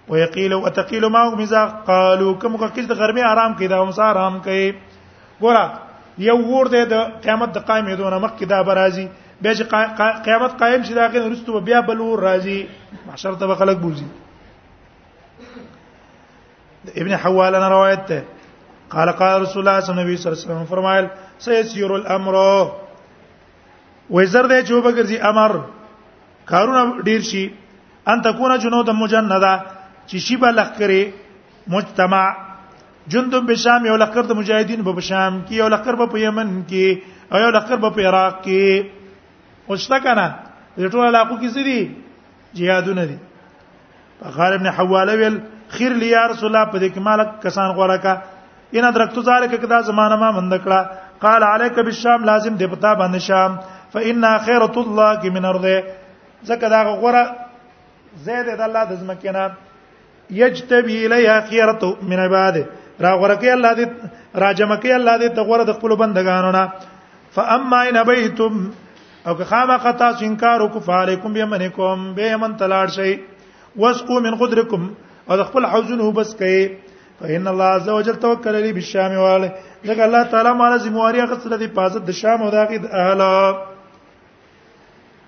[0.07, 4.39] ويقيل وتقيل ما مزا قالو کوم کله د غرمه آرام کوي دا هم سار آرام
[4.43, 4.73] کوي
[5.41, 5.63] ګوره
[6.27, 9.07] یو ور دې د قیامت د قائمې دونه مخکې دا برازي
[9.41, 9.63] به چې
[10.25, 12.59] قیامت قائم شي دا غن رستو بیا بل ور راځي
[13.07, 14.05] معاشر ته خلق بوزي
[17.01, 18.19] ابن حوال انا روایت ته
[18.95, 21.05] قال قال رسول الله صلی الله علیه وسلم فرمایل
[21.45, 22.35] سيسير الامر
[24.09, 25.51] وزر دې چوبه ګرځي امر
[26.51, 27.43] کارونه ډیر شي
[28.13, 29.53] ان تکونه جنود مجنده
[30.07, 31.13] چې شی به لکره
[31.67, 32.25] مجتمع
[33.07, 37.39] جند بشام یو لکر د مجاهدین په بشام کې یو لکر په یمن کې او
[37.45, 38.87] یو لکر په عراق کې
[39.73, 40.27] اوستا کنه
[40.79, 41.81] د ټول علاقو کې سړي
[42.53, 43.17] جهادونه دي
[44.19, 45.39] فقال ابن حواله ویل
[45.75, 48.15] خیر لیا رسول الله په دې کې مالک کسان غوړه کا
[48.79, 53.19] ان درکتو ذالک کدا زمانہ ما مند کړه قال علیک بالشام لازم دی پتا باندې
[53.27, 53.57] شام
[53.93, 55.83] فإنا خیرۃ الله من ارضه
[56.51, 59.51] زکه دا غوړه زید د الله د زمکینه
[60.33, 62.67] یجتبی الیها خیرت من عباده
[62.99, 63.85] را غورکی الله دې
[64.41, 66.65] را جمعکی الله دې د غور د خپل بندگانو نه
[67.35, 68.55] فاما ان ابیتم
[69.27, 73.11] او که خامہ قطا انکار وکف علیکم بیمنکم بیمن تلاړ شي
[73.75, 74.83] واسقو من قدرکم
[75.29, 76.69] او د خپل حوزنه بس کئ
[77.19, 79.49] فإن الله عز وجل توکل علی بالشام والے
[79.85, 83.55] ځکه الله تعالی مال زمواري غسل دی پازت د شام او دغه اهلا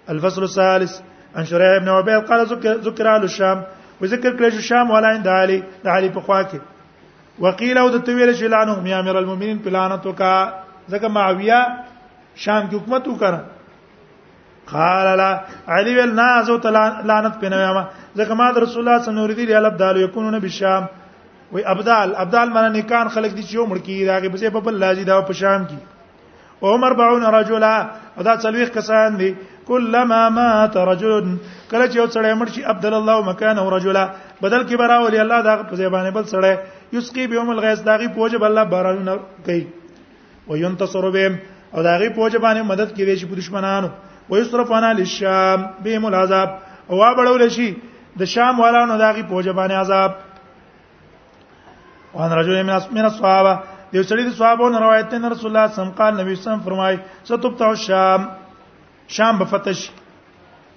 [0.09, 0.99] الفصل الثالث
[1.37, 2.45] ان شريح ابن عبيد قال
[2.85, 3.61] ذكر اهل الشام
[4.01, 8.03] وذکر کړی شو شام ولاین د علی د علی په خوا کې وقیل او د
[8.09, 10.33] تویل شو لعنه هم امیر المؤمنین پلانتو کا
[10.91, 11.59] ځکه معاویه
[12.35, 13.33] شام کې حکومت وکړ
[14.73, 15.29] قال لا
[15.77, 17.83] علی ول ناز او لعنت په نوامه
[18.15, 20.83] ځکه ما د رسول الله صلی الله علیه و سلم الف دالو یکونونه بشام
[21.55, 25.03] وی ابدال ابدال معنی نکان خلق دي چې یو مړکی راغي بسې په بل لازم
[25.09, 27.73] دا په شام کې عمر 40 رجلا
[28.17, 29.33] دا څلويخ کسان دي
[29.67, 31.25] كلما مات رجل
[31.71, 34.03] کله چې یو سړی مړ شي عبد الله مکانه رجلا
[34.43, 36.53] بدل کې براولي الله دا په زبانه بل سړی
[36.95, 39.13] یسقي بهم الغیث داغي پوجب الله بارانونه
[39.45, 39.67] کوي
[40.49, 41.33] وينتصر بهم
[41.75, 43.89] او داغي پوجبانه مدد کوي چې په دشمنانو
[44.29, 46.49] ويصرف عنا للشام بهم العذاب
[46.89, 47.69] او وړول شي
[48.19, 50.11] د شام والانو داغي پوجبانه عذاب
[52.13, 53.53] وان رجل من من الصحابه
[53.93, 56.39] یو سړی د صحابو روایت نه رسول الله صلی الله علیه وسلم قال نبی صلی
[56.39, 56.97] الله علیه وسلم فرمای
[57.29, 58.21] ستبتع الشام
[59.07, 59.89] شام به فتش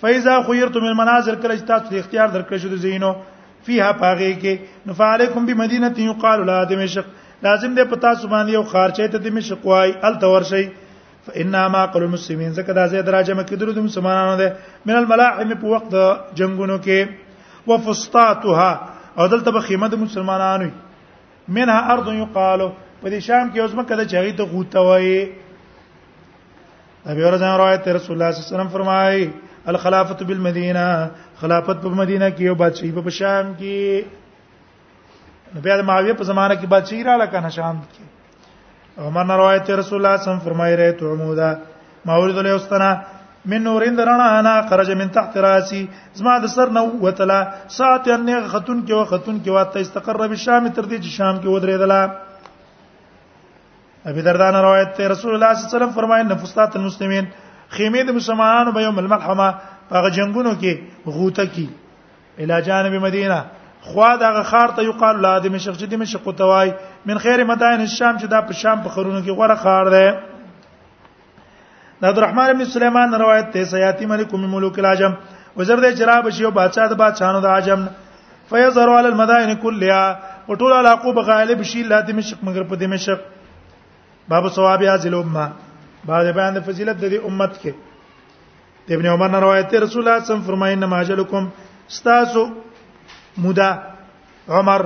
[0.00, 3.12] فاذا خيرتم المناظر کله چې تاسو ته اختیار درکړی شو د زینو
[3.68, 4.56] فيها پاغه کې
[4.90, 7.04] نفعلکم بمدینه یقال لا دمشق
[7.46, 10.62] لازم دې پتا سبحان یو خارچې ته دمشق وای ال تور شي
[11.30, 14.56] فانما قل المسلمین زکه دا زیات راجمه کېدلو د مسلمانانو ده
[14.90, 16.06] من الملاعم په وخت د
[16.42, 20.70] جنگونو کې وفسطاتها او دلته به خیمه د مسلمانانو
[21.58, 22.66] منها ارض یقال
[23.02, 25.20] په شام کې اوس مکه د چاغې ته غوتوي
[27.08, 29.32] ابي هريره روایت رسول الله صلی الله علیه وسلم فرمایي
[29.66, 36.28] الخلافه بالمدینه خلافت په مدینه کې او بادشاہي په شام کې نبی د معاویه په
[36.30, 40.26] زمانه کې بادشاہي را لکنه شام کې عمر نه روایت رسول الله صلی الله علیه
[40.26, 41.48] وسلم فرمایي ریت عمودا
[42.10, 42.90] ما ورید له استنا
[43.52, 45.80] من نورین درنا انا خرج من تحت راسي
[46.20, 47.40] زما د سر نو وتلا
[47.78, 52.00] ساعت ان خاتون کې وختون کې واته استقر بالشام تر دې چې شام کې ودرېدله
[54.06, 57.26] ابي دردان روایت ته رسول الله صلی الله علیه وسلم فرمایي نفسات المسلمین
[57.68, 59.54] خیمه د مسلمانانو به یوم الملحمه
[59.90, 61.68] هغه جنگونو کې غوته کی
[62.38, 63.44] الی جانب مدینه
[63.80, 66.72] خوا دغه خار ته یقال لا د مشق چې د مشق توای
[67.06, 70.18] من خیر مدائن الشام چې دا په شام په خرونو کې غوړه خار ده
[72.02, 75.14] د عبدالرحمن ابن سليمان روایت ته سیاتی ملک من ملوک العجم
[75.56, 77.80] وزر د جراب شیو بادشاہ د بادشاہانو د عجم
[78.50, 80.04] فیظهر علی المدائن كلها
[80.48, 83.20] وټول علاقو بغالب شی لا د مشق مگر په د مشق
[84.28, 85.52] باب ثواب هذه الامه
[86.04, 87.72] باب بیان د فضیلت د دې امت کې
[88.88, 91.46] د ابن عمر نه روایت رسول الله صم فرمایي نه ماجلکم
[91.92, 92.42] استاسو
[93.44, 93.68] مودا
[94.58, 94.80] عمر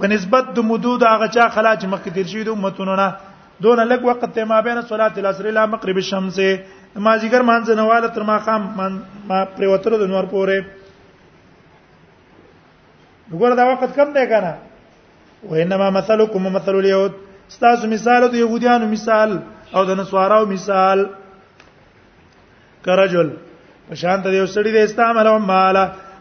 [0.00, 3.08] په نسبت د مدود هغه چا خلاج مخکې تیر شوی د امتونو نه
[3.68, 8.12] دون لګ وخت ته ما بین صلات العصر الى مغرب الشمس مازیګر مانځ نه واله
[8.18, 8.68] تر ما خام
[9.32, 10.68] ما پر وتر د نور پورې
[13.32, 14.54] وګوره دا وخت کم دی کنه
[15.48, 17.20] وانما مثلکم مثل اليهود
[17.54, 19.30] ستاسو مثال د يهوديانو مثال
[19.76, 20.98] او د نسواراو مثال
[22.84, 23.28] کرجل
[23.88, 25.76] په شان ته یو سړی د استعمال او مال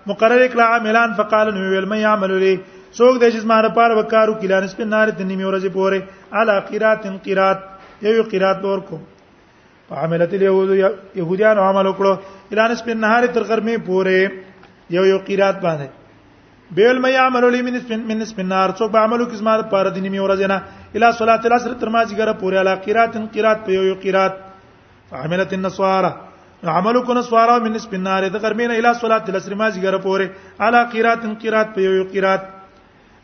[0.09, 2.55] مقرر کړه عاملان فقال نو ویل مې عمل لري
[2.97, 5.99] څوک د جسمه لپاره وکړو کله نس په نار د نیمه ورځې پورې
[6.39, 7.59] علا قرات قرات
[8.17, 8.97] یو قرات اور کو
[10.03, 10.69] عملت اليهود
[11.19, 12.13] يهوديان عمل وکړو
[12.51, 14.17] الى نس په نهار تر غرمه پورې
[14.97, 15.89] یو یو قرات باندې
[16.75, 19.89] بیل مې عملو لې من سپن من سپن نار څوک به عملو کزما د پاره
[19.93, 20.57] دیني مې ورځ نه
[20.95, 24.35] اله صلات العصر تر ما جګره پورې اله قرات قرات په یو یو قرات
[25.09, 26.11] فعملت النصارى
[26.77, 30.25] عملو نصارى من سپن نار د غرمې نه اله صلات العصر ما جګره پورې
[30.69, 32.41] اله قرات قرات په یو یو قرات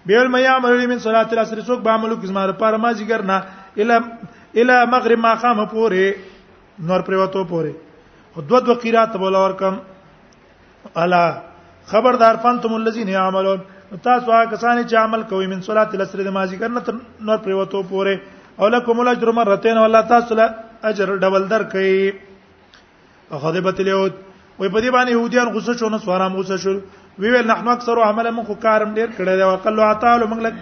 [0.05, 3.27] بیل مې عملو لې من صلات العصر څوک به عملو کزما د پاره ما جګر
[3.33, 3.37] نه
[3.81, 7.73] اله اله مغرب ما خام پورې نور پرې وته پورې
[8.35, 9.77] او دوه دوه قرات بولا ورکم
[11.03, 11.53] اله
[11.91, 13.59] خبردار فانتم الذين يعملون
[14.07, 16.95] تاسو هغه کسان چې عمل کوي من صلات الاسر د مازیګر نه تر
[17.27, 18.15] نور پریوتو پوره
[18.59, 20.47] او لکم الاجر مرتين والله تاسو له
[20.91, 24.13] اجر ډبل درکې غضبت اليهود
[24.59, 26.73] وې په دې باندې يهوديان غصه شو نه سوارم غصه شو
[27.23, 30.41] وی ویل نحنو اکثر عمل من خو کارم ډیر کړی دی او قلو عطال موږ
[30.47, 30.53] لک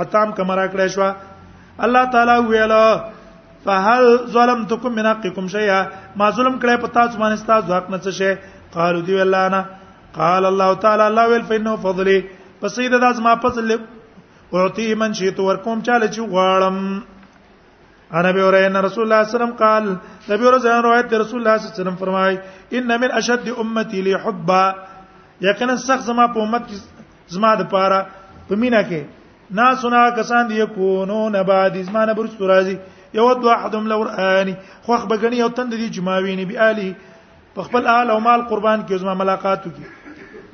[0.00, 1.12] حتام کمرا کړی شو
[1.86, 2.74] الله تعالی ویل
[3.68, 4.04] فهل
[4.38, 5.78] ظلمتكم من حقكم شيئا
[6.22, 9.62] ما ظلم کړی په تاسو باندې تاسو حق نه څه شي قالو دی ویل نه
[10.18, 12.18] قال الله تعالى الله ویل فینه فضلي
[12.62, 13.70] پس داز ما فضل
[14.50, 17.02] اوتی من شیت ور کوم چاله چ غواړم
[18.14, 19.84] انا به اوره ان رسول الله صلی الله علیه وسلم قال
[20.48, 22.38] نبی زان روایت رسول الله صلی الله علیه وسلم فرمای
[22.72, 24.74] ان من اشد امتی لی حبا
[25.40, 26.76] یقینا سخت زما په امت کې
[27.28, 28.06] زما د پاره
[28.48, 29.02] په مینا کې
[29.60, 32.76] نا سنا کسان دی نو نه بعد زما نه برست راځي
[33.14, 34.54] یو دو احدم لو رانی
[34.86, 36.94] خو خبګنی او تند دی جماوینی بی الی
[37.56, 40.03] په خپل آل او مال قربان کې زما ملاقات وکي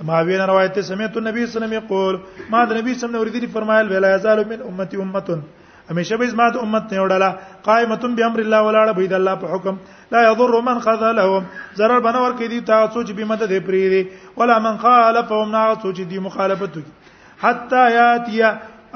[0.04, 2.16] معاویه نے روایت ہے سمعت النبي صلی اللہ علیہ وسلم یقول
[2.50, 5.42] ما النبي صلی اللہ علیہ وسلم نے فرمایا ولا يزال من امتي امه
[5.90, 7.36] همیشه به زما د امت نه وړاله
[7.68, 9.74] قائمه به امر الله ولاړه به د الله په حکم
[10.12, 11.42] لا يضر من خذلهم
[11.80, 14.02] zarar بنور کې دي تاسو چې به مدد پرې دي
[14.38, 16.90] ولا من خالفهم نه تاسو چې دي مخالفت کوي
[17.44, 18.48] حتا یاتیا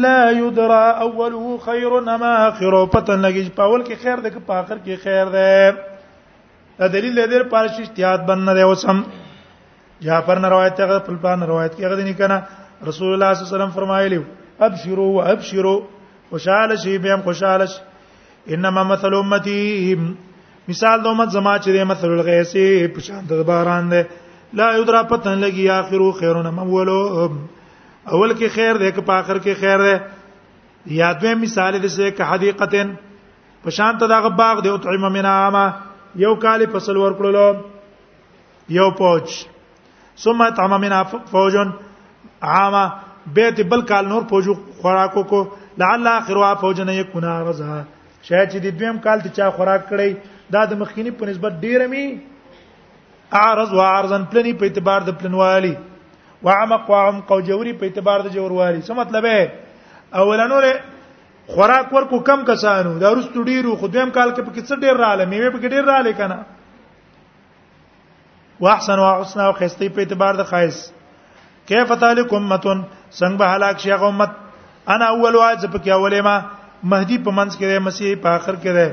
[0.04, 4.54] لا یدرا اوله خیر اما اخره پته لګی په اول کې خیر دی که په
[4.62, 8.98] اخر کې خیر دی دا دلیل دی لپاره چې احتیاط بن نه دی وسم
[10.06, 12.38] جعفر نه روایت ته خپل پلان روایت کې غدنی کنه
[12.90, 14.20] رسول الله صلی الله علیه وسلم فرمایلی
[14.68, 15.76] ابشروا وابشروا
[16.32, 17.82] خوشاله شي به هم خوشاله شي
[18.56, 19.96] انما مثل امتی
[20.68, 22.54] مثال د امت زما چې مثل الغیث
[22.96, 24.04] په شان د باران دی
[24.54, 27.02] لا یدرا پتن لګي اخرو خیرون مولو
[28.12, 29.96] اول کې خیر ده که په اخر کې خیر ده
[30.88, 32.94] یادوې مثال دې سه که حدیقتن
[33.64, 35.74] په شان ته دا باغ دی او طعم من عامه
[36.26, 37.56] یو کال فصل ورکړلو
[38.78, 39.34] یو پوج
[40.26, 40.96] ثم طعم من
[41.32, 41.74] فوجن
[42.52, 42.86] عامه
[43.38, 44.48] بیت بل کال نور فوج
[44.82, 45.44] خوراکو کو
[45.82, 47.82] لعل اخرها فوجن یکونا غزا
[48.24, 50.14] شاید چې د دویم کال ته چا خوراک کړی
[50.54, 52.06] دا د مخکینی په نسبت ډیرمی
[53.42, 55.74] اعرض وعرضن پلنی په اعتبار د پلنوالي
[56.48, 59.44] وعمق وعمق او جوري په اعتبار د جوروالي څه مطلب دی
[60.24, 60.74] اولانو له
[61.56, 65.50] خوراک ورکو کم کسانو دا رستو ډیرو خدایم کال کې پکې څه ډیر رااله میوه
[65.56, 66.38] پکې ډیر رااله کنه
[68.66, 70.78] واحسن وحسن او خستی په اعتبار د خایس
[71.72, 74.32] کیف تعلق امتون څنګه به هلاک شي هغه امت
[74.96, 76.36] انا اول واځ پکې اولې ما
[76.94, 78.90] مهدی په منځ کې دی مسیح په آخر کې دی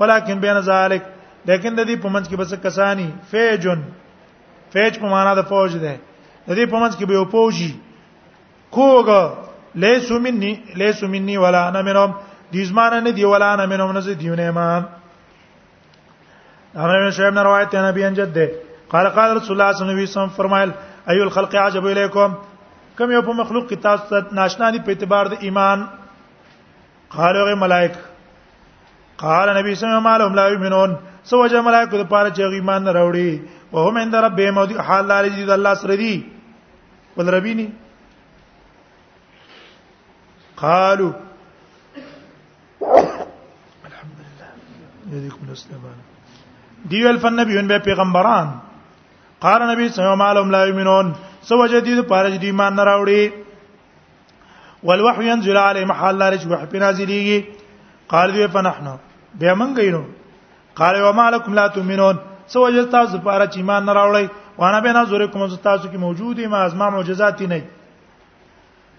[0.00, 1.02] ولکن بین ذالک
[1.46, 3.80] لیکن د دې په منځ کې بس کسانی فیجن
[4.72, 5.96] فیج په معنا د فوج ده
[6.48, 7.72] د دې په منځ کې به یو فوجي
[8.70, 9.08] کوګ
[9.84, 12.10] لیسو مني لیسو مني ولا انا منهم
[12.52, 14.68] دې زمانه نه دی ولا انا منهم نه زه دیونه ما
[16.76, 18.50] انا شعب نه روایت نبی انجد ده
[18.94, 20.70] قال قال رسول الله صلی الله علیه وسلم فرمایل
[21.12, 22.32] ایو الخلق عجب الیکم
[22.98, 25.86] کوم یو په مخلوق کې تاسو ته ناشنا دي په اعتبار د ایمان
[27.16, 27.92] قالو غي ملائک
[29.22, 30.96] قال نبی صلی الله علیه وسلم ما لهم لا یؤمنون
[31.30, 33.30] سو وجه ملائکه د پاره چې ایمان نه راوړي
[33.74, 36.14] او هم اند رب به مودي حال لري د الله سره دی
[37.16, 37.66] ول ربيني
[40.62, 41.12] قالوا
[43.88, 45.80] الحمد لله يديكم الاسلام
[46.90, 48.48] دی ول فن نبیون به پیغمبران
[49.44, 52.74] قال نبی صلی الله علیه و لا یؤمنون سو وجه دې د پاره چې ایمان
[52.76, 53.30] نه راوړي
[54.90, 57.44] والوحي ينزل عليه محل لري چې وحي نازلېږي
[58.08, 58.96] قال دی فنحنا
[59.38, 60.02] به منګینو
[60.76, 62.16] قال وما لكم لا تؤمنون
[62.48, 64.26] سو وجه تاسو لپاره چې ایمان نه راوړی
[64.58, 67.62] وانا به نظر کوم تاسو کې موجوده ما ازما معجزات نه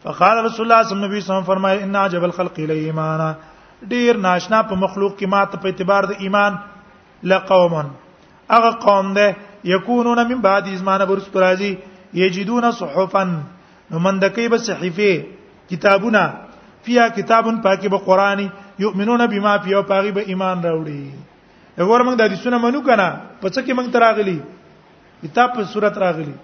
[0.03, 3.33] فقال رسول الله صلی الله علیه وسلم فرمایي ان عجب الخلق الی ایمانا
[3.89, 6.55] ډیر ناشنا په مخلوق کې ماته په اعتبار د ایمان
[7.33, 7.75] لقوم
[8.49, 11.75] هغه قوم ده یکونون من بعد ازمانه برس پرازی
[12.13, 13.23] یجدون صحفا
[13.91, 15.27] نو مندکی به صحیفه
[15.69, 16.23] کتابونه
[16.85, 18.49] فیا کتابن پاکی به قرآنی
[18.79, 21.32] یؤمنون بما فیه پاکی به ایمان راوړي
[21.77, 23.07] وګوره موږ د حدیثونو منو کنه
[23.41, 24.39] په څه کې موږ تراغلی
[25.23, 26.35] کتاب په صورت راغلی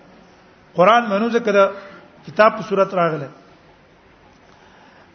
[0.77, 1.65] قران منو ځکه دا
[2.25, 3.29] کتاب په صورت راغله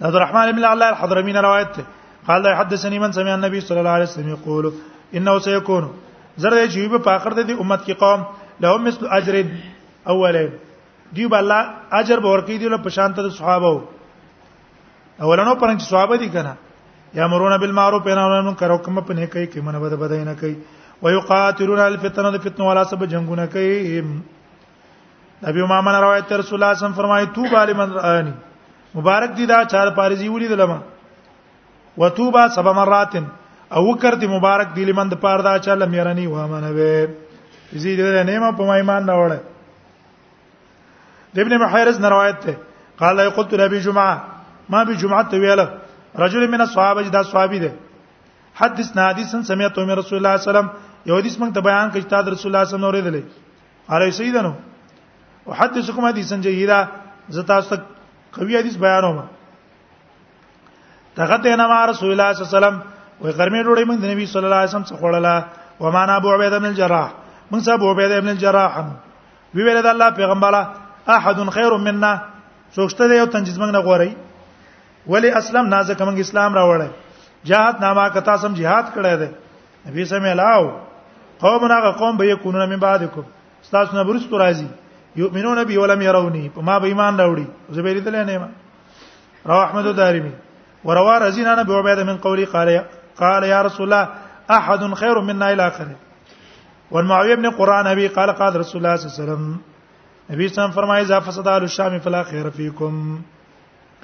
[0.03, 1.83] عبد الرحمن بن الله الحضرمي روایت ته
[2.27, 4.73] قال حدثني من سمع النبي صلى الله عليه وسلم يقول
[5.15, 5.85] انه سيكون
[6.45, 8.25] زره چې به په اخر د امت کې قوم
[8.67, 9.41] له مثل اجر
[10.07, 10.51] اوله
[11.17, 11.69] دی به الله
[12.01, 16.55] اجر به ورکې دی له پشانت د صحابه اولنو پرنګ صحابه دي کنه
[17.15, 20.25] یامرون بالمعروف و نهون عن المنکر او کوم په نه کوي کوم نه بد بدای
[20.25, 20.57] نه کوي
[21.03, 24.01] ويقاتلون الفتنه د فتنو ولا سب جنگونه کوي
[25.43, 28.33] نبی امامه روایت رسول الله صم فرمایي تو بالی من رانی
[28.95, 30.79] مبارک دي دا چار پارزي ولي دلما
[31.99, 33.13] وتوبا سب مرات
[33.71, 36.71] او وکړ دي مبارک دي لمن د پاره دا چا لم يرني و ما نه
[36.71, 39.39] وي زی دې نه ما په ایمان نه وړه
[41.35, 42.57] د ابن محیرز روایت ته
[42.99, 44.23] قال قلت لابي جمعه
[44.69, 45.84] ما بجمعه ویله
[46.23, 47.71] رجل من الصحابه دا صحابي دی
[48.61, 50.69] حدثنا حدیثن سمعت عمر رسول الله صلی الله علیه وسلم
[51.09, 53.23] یو حدیث موږ ته بیان کړی چې رسول الله صلی الله علیه وسلم اورېدلې
[53.95, 54.53] اره سیدانو
[55.49, 56.79] وحدثكم حدیثن جیدا
[57.35, 57.75] زتا است
[58.37, 59.19] قوی حدیث بیانوم
[61.17, 62.77] تغدینا مع رسول الله صلی الله علیه وسلم
[63.23, 65.37] وې ګرمه ډوډۍ موږ د نبی صلی الله علیه وسلم څخه وړله
[65.83, 67.09] و معنا ابو عبیده بن الجراح
[67.53, 68.73] موږ صاحب ابو عبیده بن الجراح
[69.55, 70.61] وی ویل د الله پیغمبره
[71.17, 72.13] احد خیر منا
[72.75, 74.11] څوک شته یو تنجز موږ نه غوري
[75.09, 76.91] ولی اسلام نازه کوم اسلام راوړل
[77.45, 79.29] جهاد نامه کتا سم jihad کړی دی
[79.89, 80.63] نبی سم الاو
[81.41, 83.25] قوم هغه قوم به یکونون من بعدکم
[83.63, 84.69] استاسو نه برستو راځي
[85.23, 87.45] یؤمنون بی ولم يرونی په ما به ایمان راوړي
[87.81, 88.49] زبیر دې نه ما
[89.51, 90.33] رواه احمد دارمی
[90.85, 92.73] وروا رزینا انا بعبید من قولی قال
[93.19, 94.09] قال يا رسول الله
[94.59, 95.97] احد خير منا الى اخره
[96.91, 99.75] والمعاويه بن قران ابي قال قال رسول الله صلى الله عليه وسلم
[100.33, 103.21] نبی صلی الله علیه وسلم فرمایي اذا فسد الشام فلا خير فيكم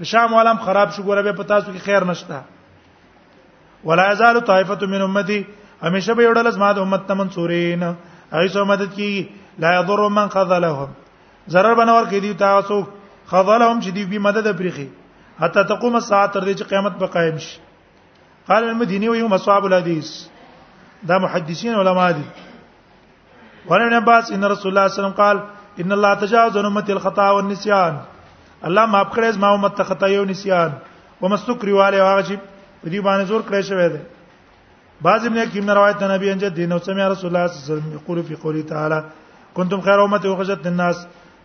[0.05, 2.41] شام عالم خراب شو ګوره به پتا سو کې خیر نشته
[3.91, 5.41] ولا یزال طائفه من امتی
[5.83, 7.83] همیشه به یوړل زما د امت تمن سورین
[8.33, 9.13] ایسو مدد کی
[9.65, 10.89] لا یضر من خذلهم
[11.55, 12.81] zarar بنور کې دی تاسو
[13.33, 14.87] خذلهم چې دی به مدد پرخي
[15.43, 17.61] حتی تقوم الساعه تر دې چې قیامت به قائم شي
[18.53, 20.15] قال المديني وهم اصحاب الحديث
[21.11, 22.25] دا محدثین علما دي
[23.69, 25.41] ورن عباس ان رسول الله صلی الله علیه وسلم قال
[25.85, 27.99] ان الله تجاوز عن امتي الخطا والنسيان
[28.65, 30.71] الله معاف کړې زما امت ته خطا یو نسيان
[31.21, 32.35] ومستکری والے هغه چې
[32.83, 34.01] په دې باندې زور کړی شوی دی
[35.07, 37.73] بعض ابن حکیم روایت ده نبی انجد دین او سمع رسول الله صلی الله علیه
[37.73, 38.99] وسلم یقول فی قولی تعالی
[39.57, 40.97] کنتم خیر امه اخرجت للناس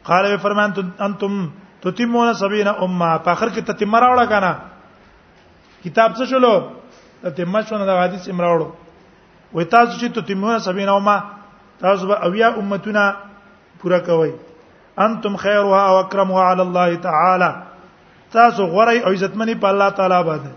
[0.09, 0.71] قال فرمان
[1.07, 1.37] انتم
[1.85, 4.55] تتمون 70 امه په اخر کې تتمه راوړه کنه
[5.85, 6.55] کتاب څه شلو
[7.23, 8.67] تتمه شونه د حدیث امراوړو
[9.55, 11.23] وې تاسو چې تتمون 70 امه
[11.85, 13.13] تاسو به اویا امتونه
[13.83, 14.31] پورا کوئ
[14.99, 17.63] انتم خيرها واكرمها على الله تعالى
[18.33, 20.51] تاسو غوړی او عزتمنی په الله تعالی باندې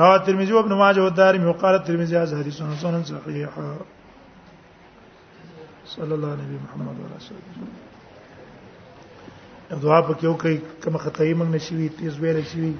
[0.00, 3.46] رواه ترمذی او ابن ماجه او دارمي او قال ترمذی از حدیث سنن صحیح
[5.84, 11.48] صلی الله علیه محمد و رسول الله دعا په کې یو کوي کوم خدای موږ
[11.54, 12.70] نشي وي تیز ویل شي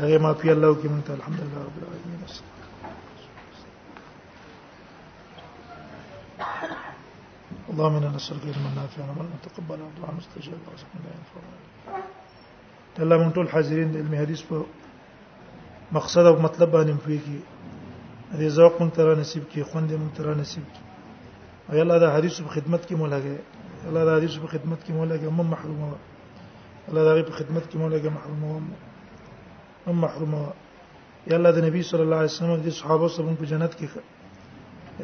[0.00, 2.55] هغه معافي الله وکي موږ ته الحمدلله رب العالمین والسلام
[7.76, 11.40] اللهم انا نسالك علما نافعا وعملا متقبلا ودعاء مستجابا ورزقنا لا ينفع
[12.96, 14.56] د الله مونږ ټول حاضرین علم حدیث په
[15.98, 17.36] مقصد او مطلب باندې کې
[18.38, 20.82] دې زوق مون تر نصیب کې خوند مون تر نصیب کې
[21.72, 23.34] ای الله دا حدیث په خدمت کې مولا کې
[23.88, 25.88] الله دا حدیث په خدمت کې مولا کې مم محرومه
[26.88, 28.52] الله دا په خدمت کې مولا کې محرومه
[29.86, 30.34] مم محروم
[31.30, 33.86] یا الله دا نبی صلی الله علیه وسلم د صحابه سبون په جنت کې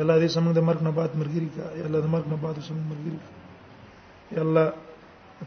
[0.01, 2.57] الله دې سمون د مرګ نه بعد مرګري کا یا الله د مرګ نه بعد
[2.69, 3.31] سمون مرګري کا
[4.37, 4.65] یا الله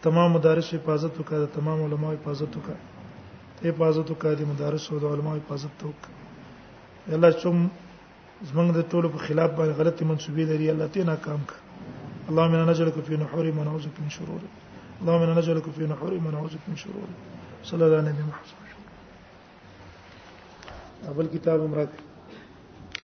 [0.05, 2.75] تمام مدارس حفاظت وکا د تمام علما حفاظت وکا
[3.55, 6.11] ته حفاظت وکا د مدارس او د علما حفاظت وکا
[7.09, 7.57] یا الله چوم
[8.49, 11.57] زمنګ د ټولو په خلاف باندې غلطي منسوبې لري الله ته ناکام کا
[12.29, 14.41] اللهم انا نجعلك في نحور ما نعوذ بك من شرور
[15.01, 17.07] اللهم انا نجعلك في نحور ما نعوذ بك من شرور
[17.69, 18.73] صلی الله علیه و محمد
[21.11, 22.14] اول کتاب امرک